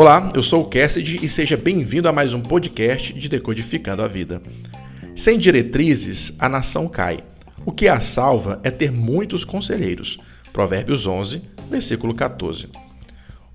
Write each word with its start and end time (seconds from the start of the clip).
Olá, 0.00 0.30
eu 0.32 0.44
sou 0.44 0.62
o 0.62 0.66
Cassidy 0.66 1.18
e 1.24 1.28
seja 1.28 1.56
bem-vindo 1.56 2.08
a 2.08 2.12
mais 2.12 2.32
um 2.32 2.40
podcast 2.40 3.12
de 3.12 3.28
Decodificando 3.28 4.00
a 4.00 4.06
Vida. 4.06 4.40
Sem 5.16 5.36
diretrizes, 5.36 6.32
a 6.38 6.48
nação 6.48 6.86
cai. 6.86 7.24
O 7.66 7.72
que 7.72 7.88
a 7.88 7.98
salva 7.98 8.60
é 8.62 8.70
ter 8.70 8.92
muitos 8.92 9.44
conselheiros. 9.44 10.16
Provérbios 10.52 11.04
11, 11.04 11.42
versículo 11.68 12.14
14. 12.14 12.68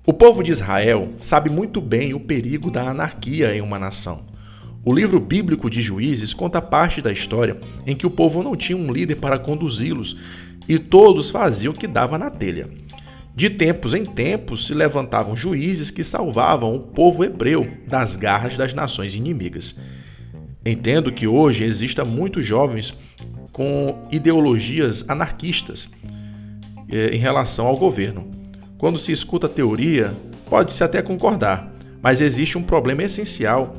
O 0.06 0.12
povo 0.12 0.42
de 0.42 0.50
Israel 0.50 1.14
sabe 1.16 1.48
muito 1.48 1.80
bem 1.80 2.12
o 2.12 2.20
perigo 2.20 2.70
da 2.70 2.90
anarquia 2.90 3.56
em 3.56 3.62
uma 3.62 3.78
nação. 3.78 4.26
O 4.84 4.92
livro 4.92 5.18
bíblico 5.18 5.70
de 5.70 5.80
Juízes 5.80 6.34
conta 6.34 6.60
parte 6.60 7.00
da 7.00 7.10
história 7.10 7.58
em 7.86 7.96
que 7.96 8.06
o 8.06 8.10
povo 8.10 8.42
não 8.42 8.54
tinha 8.54 8.76
um 8.76 8.92
líder 8.92 9.14
para 9.14 9.38
conduzi-los 9.38 10.14
e 10.68 10.78
todos 10.78 11.30
faziam 11.30 11.72
o 11.72 11.76
que 11.76 11.86
dava 11.86 12.18
na 12.18 12.28
telha. 12.28 12.68
De 13.34 13.50
tempos 13.50 13.92
em 13.92 14.04
tempos 14.04 14.66
se 14.66 14.74
levantavam 14.74 15.36
juízes 15.36 15.90
que 15.90 16.04
salvavam 16.04 16.76
o 16.76 16.80
povo 16.80 17.24
hebreu 17.24 17.68
das 17.88 18.14
garras 18.14 18.56
das 18.56 18.72
nações 18.72 19.12
inimigas. 19.12 19.74
Entendo 20.64 21.10
que 21.10 21.26
hoje 21.26 21.64
exista 21.64 22.04
muitos 22.04 22.46
jovens 22.46 22.96
com 23.52 24.02
ideologias 24.10 25.04
anarquistas 25.08 25.90
eh, 26.88 27.10
em 27.12 27.18
relação 27.18 27.66
ao 27.66 27.76
governo. 27.76 28.30
Quando 28.78 29.00
se 29.00 29.10
escuta 29.10 29.46
a 29.46 29.50
teoria, 29.50 30.14
pode-se 30.48 30.84
até 30.84 31.02
concordar, 31.02 31.72
mas 32.00 32.20
existe 32.20 32.56
um 32.56 32.62
problema 32.62 33.02
essencial 33.02 33.74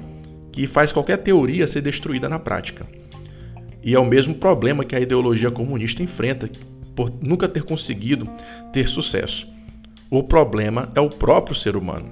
que 0.51 0.67
faz 0.67 0.91
qualquer 0.91 1.17
teoria 1.19 1.67
ser 1.67 1.81
destruída 1.81 2.27
na 2.27 2.39
prática. 2.39 2.85
E 3.81 3.93
é 3.93 3.99
o 3.99 4.05
mesmo 4.05 4.35
problema 4.35 4.83
que 4.83 4.95
a 4.95 4.99
ideologia 4.99 5.51
comunista 5.51 6.03
enfrenta, 6.03 6.49
por 6.95 7.11
nunca 7.21 7.47
ter 7.47 7.63
conseguido 7.63 8.27
ter 8.71 8.87
sucesso. 8.87 9.47
O 10.09 10.23
problema 10.23 10.89
é 10.95 11.01
o 11.01 11.09
próprio 11.09 11.55
ser 11.55 11.75
humano. 11.75 12.09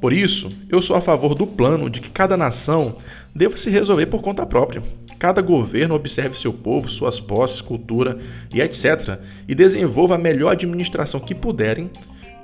Por 0.00 0.12
isso, 0.12 0.48
eu 0.68 0.80
sou 0.82 0.94
a 0.94 1.00
favor 1.00 1.34
do 1.34 1.46
plano 1.46 1.88
de 1.88 2.00
que 2.00 2.10
cada 2.10 2.36
nação 2.36 2.96
deva 3.34 3.56
se 3.56 3.70
resolver 3.70 4.06
por 4.06 4.22
conta 4.22 4.46
própria. 4.46 4.82
Cada 5.18 5.40
governo 5.40 5.94
observe 5.94 6.38
seu 6.38 6.52
povo, 6.52 6.90
suas 6.90 7.18
posses, 7.18 7.60
cultura 7.60 8.18
e 8.52 8.60
etc. 8.60 9.18
e 9.48 9.54
desenvolva 9.54 10.14
a 10.14 10.18
melhor 10.18 10.52
administração 10.52 11.18
que 11.18 11.34
puderem 11.34 11.90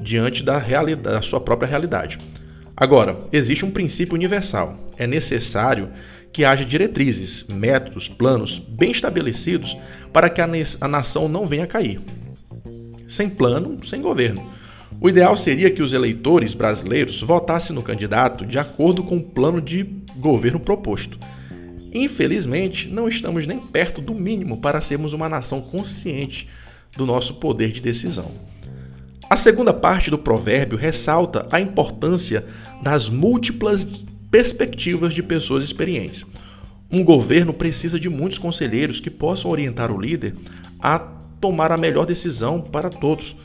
diante 0.00 0.42
da, 0.42 0.59
da 0.97 1.22
sua 1.22 1.41
própria 1.41 1.69
realidade. 1.69 2.19
Agora, 2.75 3.19
existe 3.31 3.65
um 3.65 3.70
princípio 3.70 4.15
universal. 4.15 4.78
É 4.97 5.06
necessário 5.06 5.91
que 6.33 6.44
haja 6.44 6.64
diretrizes, 6.64 7.44
métodos, 7.52 8.08
planos 8.08 8.58
bem 8.58 8.91
estabelecidos 8.91 9.77
para 10.12 10.30
que 10.30 10.41
a, 10.41 10.88
nação 10.88 11.28
não 11.28 11.47
venha 11.47 11.64
a 11.64 11.66
cair. 11.66 12.00
Sem 13.08 13.28
plano, 13.28 13.84
sem 13.86 14.00
governo. 14.00 14.50
O 15.00 15.08
ideal 15.08 15.36
seria 15.36 15.70
que 15.70 15.83
os 15.83 15.92
eleitores 15.92 16.55
brasileiros 16.55 17.20
votassem 17.20 17.75
no 17.75 17.83
candidato 17.83 18.47
de 18.47 18.58
acordo 18.58 19.03
com 19.03 19.16
o 19.16 19.22
plano 19.22 19.60
de 19.60 19.83
governo 20.16 20.60
proposto. 20.60 21.19
Infelizmente, 21.92 22.88
não 22.88 23.08
estamos 23.08 23.47
nem 23.47 23.58
perto 23.58 24.00
do 24.00 24.14
mínimo 24.14 24.58
para 24.58 24.80
sermos 24.80 25.12
uma 25.12 25.28
nação 25.28 25.60
consciente 25.60 26.48
do 26.97 27.05
nosso 27.05 27.34
poder 27.34 27.72
de 27.72 27.80
decisão. 27.80 28.33
A 29.28 29.36
segunda 29.36 29.72
parte 29.72 30.10
do 30.10 30.19
provérbio 30.19 30.78
ressalta 30.78 31.47
a 31.50 31.60
importância 31.60 32.44
das 32.83 33.08
múltiplas 33.08 33.86
perspectivas 34.33 35.12
de 35.12 35.22
pessoas 35.22 35.62
experientes. 35.62 36.25
Um 36.91 37.05
governo 37.05 37.52
precisa 37.52 38.00
de 38.00 38.08
muitos 38.08 38.38
conselheiros 38.38 38.98
que 38.98 39.11
possam 39.11 39.50
orientar 39.50 39.92
o 39.92 40.00
líder 40.00 40.33
a 40.80 40.98
tomar 40.98 41.70
a 41.70 41.77
melhor 41.77 42.06
decisão 42.06 42.62
para 42.62 42.88
todos. 42.88 43.36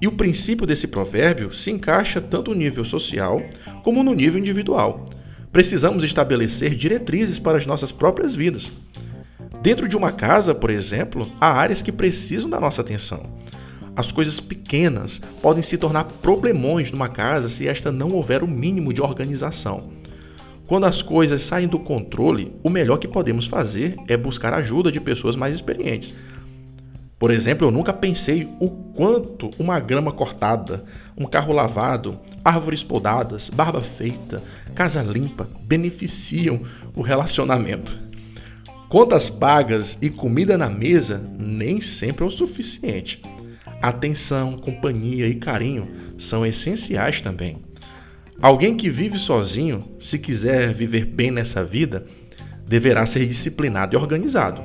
E 0.00 0.06
o 0.06 0.12
princípio 0.12 0.64
desse 0.64 0.86
provérbio 0.86 1.52
se 1.52 1.72
encaixa 1.72 2.20
tanto 2.20 2.52
no 2.52 2.56
nível 2.56 2.84
social 2.84 3.42
como 3.82 4.04
no 4.04 4.14
nível 4.14 4.38
individual. 4.38 5.06
Precisamos 5.50 6.04
estabelecer 6.04 6.76
diretrizes 6.76 7.40
para 7.40 7.58
as 7.58 7.66
nossas 7.66 7.90
próprias 7.90 8.32
vidas. 8.32 8.70
Dentro 9.60 9.88
de 9.88 9.96
uma 9.96 10.12
casa, 10.12 10.54
por 10.54 10.70
exemplo, 10.70 11.28
há 11.40 11.50
áreas 11.50 11.82
que 11.82 11.90
precisam 11.90 12.48
da 12.48 12.60
nossa 12.60 12.80
atenção. 12.80 13.24
As 13.96 14.12
coisas 14.12 14.38
pequenas 14.38 15.20
podem 15.42 15.64
se 15.64 15.76
tornar 15.76 16.04
problemões 16.04 16.92
numa 16.92 17.08
casa 17.08 17.48
se 17.48 17.66
esta 17.66 17.90
não 17.90 18.10
houver 18.10 18.44
o 18.44 18.46
mínimo 18.46 18.92
de 18.92 19.00
organização. 19.00 19.95
Quando 20.66 20.84
as 20.84 21.00
coisas 21.00 21.42
saem 21.42 21.68
do 21.68 21.78
controle, 21.78 22.52
o 22.64 22.68
melhor 22.68 22.98
que 22.98 23.06
podemos 23.06 23.46
fazer 23.46 23.94
é 24.08 24.16
buscar 24.16 24.52
ajuda 24.52 24.90
de 24.90 25.00
pessoas 25.00 25.36
mais 25.36 25.54
experientes. 25.54 26.12
Por 27.18 27.30
exemplo, 27.30 27.66
eu 27.66 27.70
nunca 27.70 27.92
pensei 27.92 28.48
o 28.60 28.68
quanto 28.68 29.50
uma 29.58 29.78
grama 29.78 30.12
cortada, 30.12 30.84
um 31.16 31.24
carro 31.24 31.52
lavado, 31.52 32.18
árvores 32.44 32.82
podadas, 32.82 33.48
barba 33.48 33.80
feita, 33.80 34.42
casa 34.74 35.02
limpa 35.02 35.48
beneficiam 35.62 36.60
o 36.94 37.00
relacionamento. 37.00 37.96
Contas 38.88 39.30
pagas 39.30 39.96
e 40.02 40.10
comida 40.10 40.58
na 40.58 40.68
mesa 40.68 41.22
nem 41.38 41.80
sempre 41.80 42.24
é 42.24 42.26
o 42.26 42.30
suficiente. 42.30 43.22
Atenção, 43.80 44.56
companhia 44.58 45.28
e 45.28 45.36
carinho 45.36 45.88
são 46.18 46.44
essenciais 46.44 47.20
também. 47.20 47.56
Alguém 48.40 48.76
que 48.76 48.90
vive 48.90 49.18
sozinho, 49.18 49.82
se 49.98 50.18
quiser 50.18 50.72
viver 50.74 51.06
bem 51.06 51.30
nessa 51.30 51.64
vida, 51.64 52.04
deverá 52.66 53.06
ser 53.06 53.26
disciplinado 53.26 53.94
e 53.94 53.98
organizado. 53.98 54.62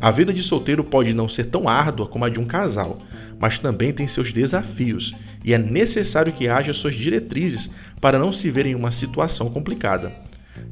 A 0.00 0.10
vida 0.10 0.32
de 0.32 0.42
solteiro 0.42 0.84
pode 0.84 1.12
não 1.12 1.28
ser 1.28 1.46
tão 1.46 1.68
árdua 1.68 2.06
como 2.06 2.24
a 2.24 2.28
de 2.28 2.38
um 2.38 2.46
casal, 2.46 3.02
mas 3.38 3.58
também 3.58 3.92
tem 3.92 4.06
seus 4.06 4.32
desafios 4.32 5.12
e 5.44 5.52
é 5.52 5.58
necessário 5.58 6.32
que 6.32 6.48
haja 6.48 6.72
suas 6.72 6.94
diretrizes 6.94 7.68
para 8.00 8.18
não 8.18 8.32
se 8.32 8.50
ver 8.50 8.66
em 8.66 8.74
uma 8.74 8.92
situação 8.92 9.50
complicada. 9.50 10.12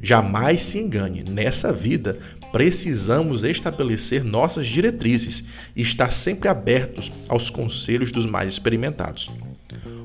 Jamais 0.01 0.61
se 0.61 0.77
engane, 0.77 1.23
nessa 1.29 1.73
vida 1.73 2.17
precisamos 2.51 3.43
estabelecer 3.43 4.23
nossas 4.23 4.65
diretrizes 4.65 5.43
e 5.75 5.81
estar 5.81 6.11
sempre 6.11 6.49
abertos 6.49 7.11
aos 7.27 7.49
conselhos 7.49 8.11
dos 8.11 8.25
mais 8.25 8.53
experimentados. 8.53 9.29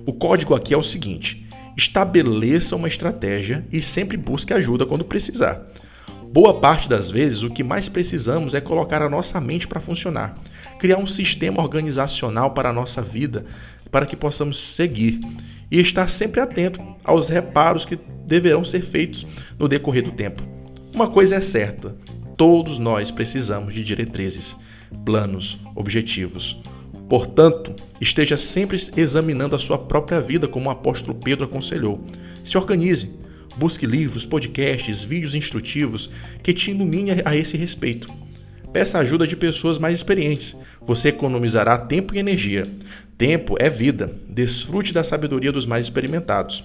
O 0.04 0.12
código 0.12 0.54
aqui 0.54 0.74
é 0.74 0.76
o 0.76 0.82
seguinte: 0.82 1.43
estabeleça 1.76 2.76
uma 2.76 2.88
estratégia 2.88 3.64
e 3.72 3.80
sempre 3.80 4.16
busque 4.16 4.52
ajuda 4.52 4.86
quando 4.86 5.04
precisar. 5.04 5.66
Boa 6.34 6.58
parte 6.60 6.88
das 6.88 7.10
vezes, 7.10 7.42
o 7.42 7.50
que 7.50 7.62
mais 7.62 7.88
precisamos 7.88 8.54
é 8.54 8.60
colocar 8.60 9.00
a 9.02 9.08
nossa 9.08 9.40
mente 9.40 9.68
para 9.68 9.78
funcionar, 9.78 10.34
criar 10.80 10.98
um 10.98 11.06
sistema 11.06 11.62
organizacional 11.62 12.50
para 12.50 12.70
a 12.70 12.72
nossa 12.72 13.00
vida, 13.00 13.46
para 13.90 14.04
que 14.04 14.16
possamos 14.16 14.74
seguir 14.74 15.20
e 15.70 15.80
estar 15.80 16.10
sempre 16.10 16.40
atento 16.40 16.80
aos 17.04 17.28
reparos 17.28 17.84
que 17.84 17.96
deverão 18.26 18.64
ser 18.64 18.82
feitos 18.82 19.24
no 19.56 19.68
decorrer 19.68 20.02
do 20.02 20.10
tempo. 20.10 20.42
Uma 20.92 21.08
coisa 21.08 21.36
é 21.36 21.40
certa: 21.40 21.94
todos 22.36 22.78
nós 22.78 23.10
precisamos 23.12 23.72
de 23.72 23.84
diretrizes, 23.84 24.56
planos, 25.04 25.58
objetivos. 25.76 26.60
Portanto, 27.08 27.74
esteja 28.00 28.36
sempre 28.36 28.78
examinando 28.96 29.54
a 29.54 29.58
sua 29.58 29.78
própria 29.78 30.20
vida, 30.20 30.48
como 30.48 30.68
o 30.68 30.72
apóstolo 30.72 31.14
Pedro 31.14 31.44
aconselhou. 31.44 32.04
Se 32.44 32.56
organize, 32.56 33.10
busque 33.56 33.86
livros, 33.86 34.24
podcasts, 34.24 35.02
vídeos 35.02 35.34
instrutivos 35.34 36.10
que 36.42 36.52
te 36.52 36.70
iluminem 36.70 37.22
a 37.24 37.36
esse 37.36 37.56
respeito. 37.56 38.08
Peça 38.72 38.98
ajuda 38.98 39.26
de 39.26 39.36
pessoas 39.36 39.78
mais 39.78 39.98
experientes. 39.98 40.56
Você 40.80 41.08
economizará 41.10 41.78
tempo 41.78 42.14
e 42.14 42.18
energia. 42.18 42.64
Tempo 43.16 43.54
é 43.60 43.70
vida. 43.70 44.10
Desfrute 44.28 44.92
da 44.92 45.04
sabedoria 45.04 45.52
dos 45.52 45.64
mais 45.64 45.86
experimentados. 45.86 46.60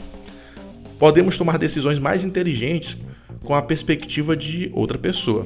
Podemos 0.98 1.38
tomar 1.38 1.60
decisões 1.60 2.00
mais 2.00 2.26
inteligentes 2.26 2.98
com 3.44 3.54
a 3.54 3.62
perspectiva 3.62 4.36
de 4.36 4.72
outra 4.74 4.98
pessoa. 4.98 5.46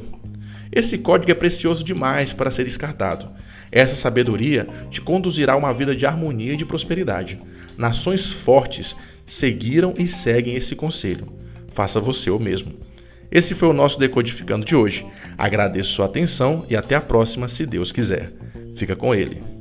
Esse 0.71 0.97
código 0.97 1.31
é 1.31 1.35
precioso 1.35 1.83
demais 1.83 2.31
para 2.31 2.49
ser 2.49 2.63
descartado. 2.63 3.29
Essa 3.73 3.95
sabedoria 3.95 4.67
te 4.91 5.01
conduzirá 5.01 5.53
a 5.53 5.57
uma 5.57 5.73
vida 5.73 5.95
de 5.95 6.05
harmonia 6.05 6.53
e 6.53 6.57
de 6.57 6.63
prosperidade. 6.63 7.39
Nações 7.75 8.31
fortes 8.31 8.95
seguiram 9.25 9.95
e 9.97 10.07
seguem 10.07 10.55
esse 10.55 10.75
conselho. 10.75 11.25
Faça 11.73 11.99
você 11.99 12.29
o 12.29 12.39
mesmo. 12.39 12.73
Esse 13.31 13.55
foi 13.55 13.67
o 13.67 13.73
nosso 13.73 13.97
Decodificando 13.97 14.63
de 14.63 14.75
hoje. 14.75 15.03
Agradeço 15.35 15.93
sua 15.93 16.05
atenção 16.05 16.63
e 16.69 16.75
até 16.75 16.93
a 16.93 17.01
próxima, 17.01 17.49
se 17.49 17.65
Deus 17.65 17.91
quiser. 17.91 18.31
Fica 18.75 18.95
com 18.95 19.15
ele. 19.15 19.52